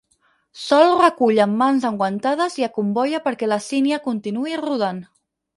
[0.61, 5.05] Sol recull amb mans enguantades i acomboia perquè la sínia continuï rodant.